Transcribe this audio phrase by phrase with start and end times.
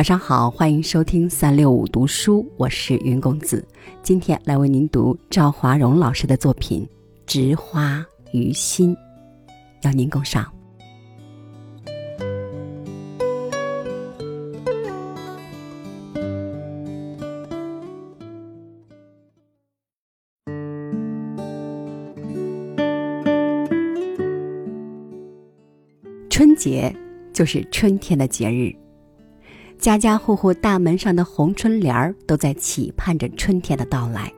[0.00, 3.62] 晚上好，欢迎收听三六五读书，我是云公子。
[4.02, 6.82] 今天来为您读赵华荣老师的作品
[7.26, 8.02] 《植花
[8.32, 8.96] 于心》，
[9.82, 10.50] 邀您共赏。
[26.30, 26.90] 春节
[27.34, 28.74] 就是春天的节日。
[29.80, 34.30] 家家户户大门上的红春联儿都在期盼着春天的到来。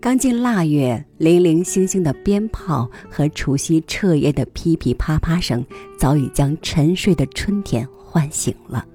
[0.00, 5.62] 刚进腊月，零零星星的鞭炮和除夕彻夜的噼噼啪啪声，
[5.98, 8.86] 早已将沉睡的春天唤醒了。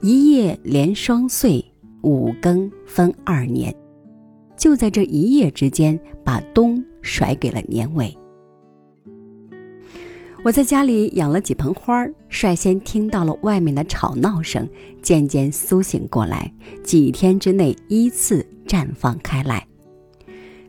[0.00, 1.64] 一夜连双岁，
[2.02, 3.74] 五更分二年，
[4.56, 8.16] 就在这一夜之间，把冬甩给了年尾。
[10.48, 14.66] 我在家里养了几盆花儿，率先听到了外面的吵闹声，
[15.02, 16.50] 渐渐苏醒过来。
[16.82, 19.66] 几天之内依次绽放开来，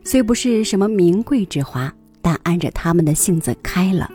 [0.04, 4.10] 虽不是什么名贵之花，但按着它们的性子开了。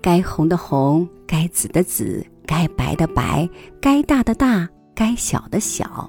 [0.00, 3.46] 该红的红，该紫的紫，该白的白，
[3.82, 6.08] 该大的大，该小的小，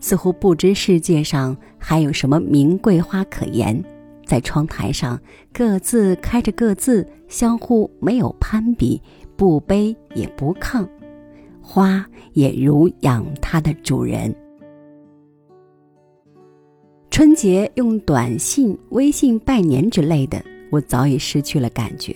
[0.00, 3.80] 似乎不知世界上还有什么名贵花可言。
[4.26, 5.18] 在窗台上，
[5.52, 9.00] 各自开着各自，相互没有攀比，
[9.36, 10.86] 不卑也不亢，
[11.62, 14.34] 花也如养它的主人。
[17.10, 22.14] 春节用短信、微信拜年之类的，我早已失去了感觉。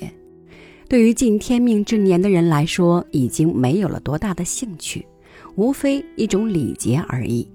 [0.89, 5.07] 对于尽天命之年的人来说，已经没有了多大的兴趣，
[5.55, 7.49] 无非一种礼节而已。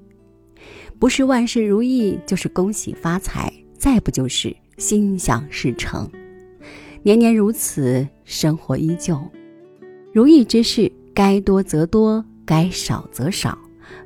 [0.98, 3.52] 不是万事如意，就是恭喜发财。
[3.86, 6.10] 再不就是心想事成，
[7.04, 9.16] 年年如此，生活依旧。
[10.12, 13.56] 如意之事该多则多，该少则少，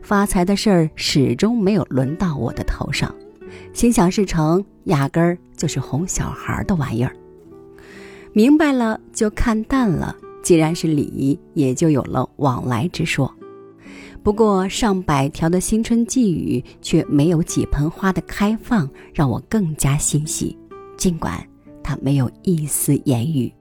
[0.02, 3.16] 发财的事儿始终没有轮到我的头上。
[3.72, 7.16] 心想事成，压根儿就是哄小孩的玩意儿。
[8.34, 10.14] 明白了就看淡了，
[10.44, 13.34] 既然是礼，也就有了往来之说。
[14.22, 20.56] 不过上百条的新春寄语，却没有几盆花的开放，让我更加欣喜。
[20.98, 21.42] 尽管
[21.82, 23.52] 他没有一丝言语。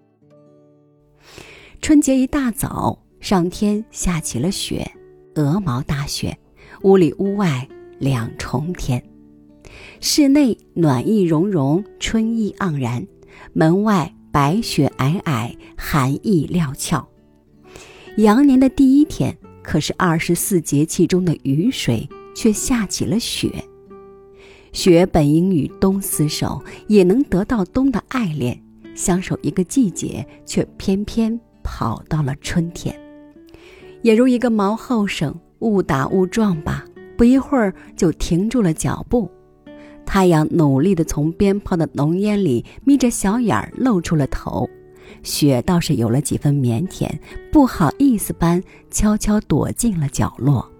[1.80, 4.84] 春节一大早，上天下起了雪，
[5.36, 6.36] 鹅毛大雪，
[6.82, 7.66] 屋里屋外
[8.00, 9.02] 两重天。
[10.00, 13.00] 室内暖意融融，春意盎然；
[13.52, 17.08] 门外白雪皑皑，寒意料峭。
[18.16, 19.36] 羊年的第一天。
[19.68, 23.52] 可是二十四节气中的雨水却下起了雪，
[24.72, 28.58] 雪本应与冬厮守，也能得到冬的爱恋，
[28.94, 32.98] 相守一个季节，却偏偏跑到了春天。
[34.00, 36.82] 也如一个毛后生，误打误撞吧，
[37.18, 39.30] 不一会儿就停住了脚步。
[40.06, 44.66] 太阳努力地从鞭炮的浓烟里眯着小眼儿露出了头。
[45.22, 47.08] 雪倒是有了几分腼腆，
[47.52, 50.70] 不好意思般悄悄躲进了角落。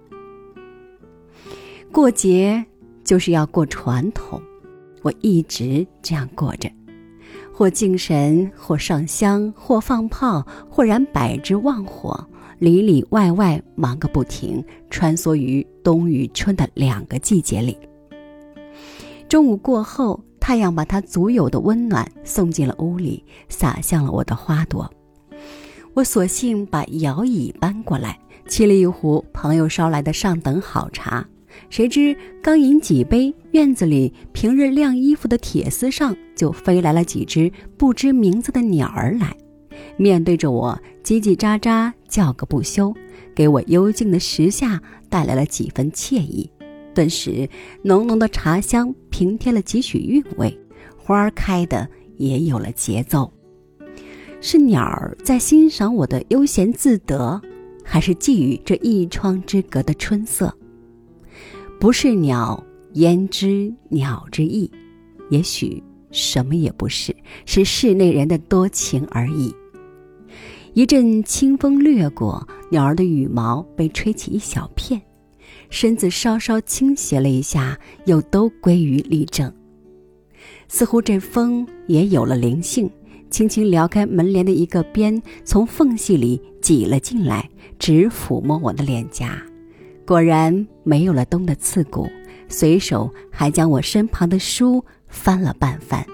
[1.91, 2.63] 过节
[3.03, 4.41] 就是要过传统，
[5.01, 6.69] 我一直这样过着，
[7.53, 12.27] 或敬神，或上香，或放炮，或燃百枝旺火，
[12.59, 17.77] 里里外外忙个不停，穿梭于冬与春的两个季节里。
[19.27, 20.19] 中午过后。
[20.49, 24.91] 太阳把它足有的温暖送进了屋里，洒向了我的花朵。
[25.93, 31.23] 我索性把摇椅搬过来，沏了一壶朋友捎来的上等好茶。
[31.69, 39.37] 谁知刚饮几杯，院子里平日晾衣服的铁丝上就飞来了几只不知名字的鸟儿来，
[39.97, 42.91] 面对着我叽叽喳喳叫个不休，
[43.35, 46.49] 给我幽静的时下带来了几分惬意。
[46.99, 47.47] 顿时，
[47.81, 50.59] 浓浓的茶香平添了几许韵味，
[50.97, 51.87] 花儿开的
[52.17, 53.31] 也有了节奏。
[54.41, 57.41] 是鸟儿在欣赏我的悠闲自得，
[57.85, 60.53] 还是觊觎这一窗之隔的春色？
[61.79, 62.61] 不是鸟，
[62.95, 64.69] 焉知鸟之意？
[65.29, 65.81] 也许
[66.11, 67.15] 什么也不是，
[67.45, 69.55] 是室内人的多情而已。
[70.73, 75.01] 一阵清风掠过，鸟儿的羽毛被吹起一小片。
[75.69, 79.51] 身子稍稍倾斜了一下，又都归于立正。
[80.67, 82.89] 似乎这风也有了灵性，
[83.29, 89.41] 轻轻撩开门帘的一个边，从缝隙里挤了进来，直抚摸我的脸颊。
[90.05, 92.07] 果然没有了冬的刺骨，
[92.47, 96.05] 随手还将我身旁的书翻了半翻。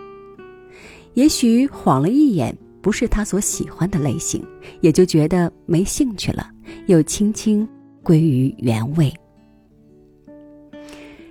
[1.14, 4.46] 也许晃了一眼，不是他所喜欢的类型，
[4.82, 6.50] 也就觉得没兴趣了，
[6.88, 7.68] 又轻轻
[8.04, 9.14] 归于原位。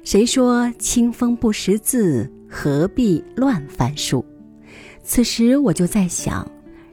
[0.04, 4.22] 谁说清风不识字，何必乱翻书？
[5.02, 6.46] 此时我就在想，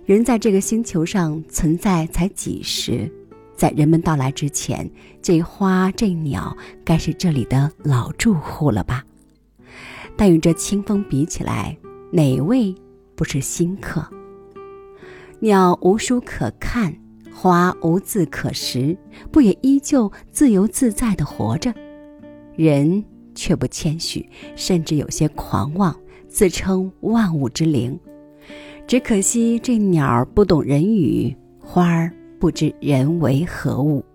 [0.05, 3.11] 人在这个星球上存在才几时，
[3.53, 4.89] 在人们到来之前，
[5.21, 6.55] 这花这鸟
[6.85, 9.03] 该是这里的老住户了吧？
[10.15, 11.77] 但与这清风比起来，
[12.13, 12.73] 哪位
[13.17, 14.07] 不是新客？
[15.41, 16.95] 鸟无书可看，
[17.29, 18.97] 花无字可识，
[19.33, 21.73] 不也依旧自由自在的活着？
[22.61, 23.03] 人
[23.33, 24.23] 却不谦虚，
[24.55, 25.95] 甚至有些狂妄。
[26.27, 27.99] 自称万物之灵，
[28.87, 32.09] 只可惜这鸟不懂人语，花儿
[32.39, 34.05] 不知人为何物。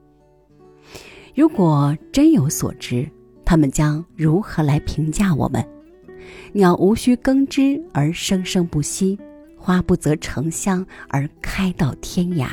[1.35, 3.07] 如果真有所知，
[3.45, 5.63] 他们将如何来评价我们？
[6.55, 9.19] 鸟无需耕织而生生不息，
[9.59, 12.49] 花不择城乡而开到天涯。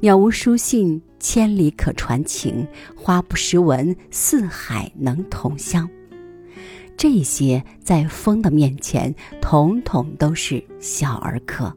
[0.00, 5.88] 鸟无书信，千里可传情；花不识文，四海能同乡。
[6.98, 11.74] 这些在风的面前，统统都是小儿科。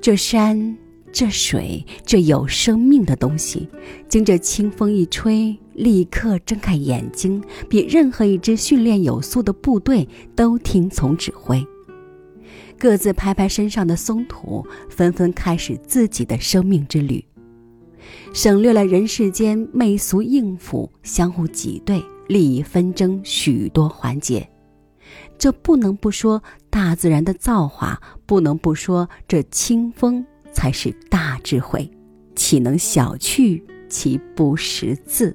[0.00, 0.78] 这山，
[1.10, 3.68] 这水，这有生命的东西，
[4.08, 11.66] 经这清风一吹，立刻睁开眼睛，比任何一支训练有素的部队都听从指挥，
[12.78, 17.24] 各自拍拍身上的松土，纷纷开始自己的生命之旅，
[18.32, 22.02] 省略了人世间媚俗应付、相互挤兑。
[22.28, 24.46] 利益纷争许多环节，
[25.38, 30.22] 这不能不说大自然的造化，不能不说这清风
[30.52, 31.90] 才是大智慧，
[32.36, 35.34] 岂能小觑其不识字？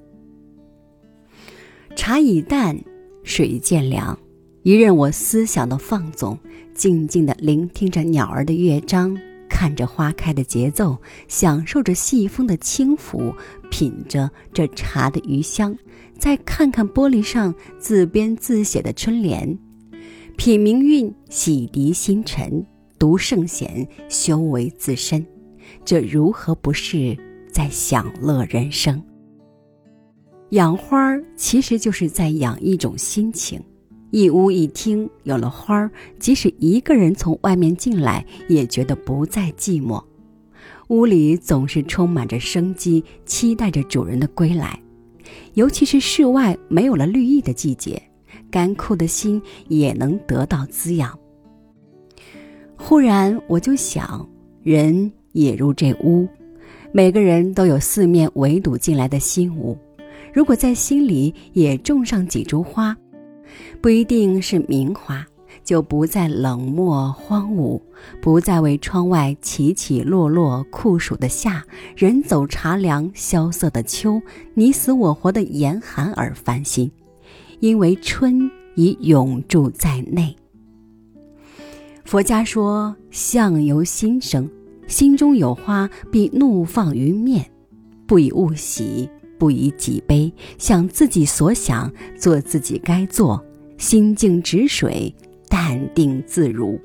[1.96, 2.80] 茶已淡，
[3.24, 4.16] 水渐凉，
[4.62, 6.38] 一任我思想的放纵，
[6.75, 10.98] 静静地聆听着鸟儿的乐章，看着花开的节奏，
[11.28, 13.36] 享受着细风的轻抚，
[13.69, 15.78] 品着这茶的余香。
[16.18, 19.57] 再看看玻璃上自编自写的春联，
[20.38, 22.66] 品明韵，洗涤心尘，
[22.98, 25.25] 读圣贤，修为自身，
[25.84, 27.18] 这如何不是
[27.51, 29.04] 在享乐人生？
[30.51, 33.62] 养花儿其实就是在养一种心情。
[34.13, 35.89] 一屋一厅有了花儿，
[36.19, 40.04] 即使一个人从外面进来，也觉得不再寂寞。
[40.89, 44.80] 屋里总是充满着生机，期待着主人的归来。
[45.56, 48.00] 尤其是室外没有了绿意的季节，
[48.51, 51.18] 干枯的心也能得到滋养。
[52.75, 54.30] 忽然，我就想，
[54.62, 56.27] 人也如这屋，
[56.92, 59.75] 每个人都有四面围堵进来的心屋。
[60.31, 62.95] 如果在心里也种上几株花，
[63.82, 65.26] 不一定是名花。
[65.64, 67.80] 就不再冷漠荒芜，
[68.22, 71.64] 不再为窗外起起落落酷暑的夏、
[71.96, 74.22] 人走茶凉萧瑟的秋、
[74.56, 76.92] 你死我活的严寒而烦心，
[77.62, 80.36] 因为春已永驻在内。
[82.04, 84.50] 佛家说：“相由心生，
[84.88, 87.50] 心中有花，必怒放于面。
[88.06, 89.10] 不以物喜，
[89.44, 93.44] 不以己悲，想自己所想，做自己该做，
[93.78, 95.13] 心静止水。”
[95.51, 96.79] 淡定自如。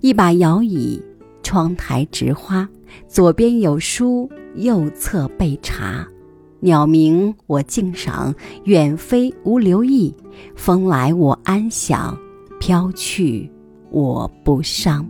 [0.00, 0.98] 一把摇椅，
[1.42, 2.66] 窗台植花，
[3.06, 6.08] 左边有书，右侧备茶。
[6.60, 8.34] 鸟鸣我静赏，
[8.64, 10.14] 远飞无留意。
[10.56, 12.18] 风来我安享，
[12.58, 13.48] 飘去
[13.90, 15.06] 我不伤。